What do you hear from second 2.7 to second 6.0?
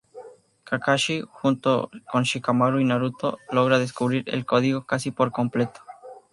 y Naruto, logra descubrir el código casi por completo.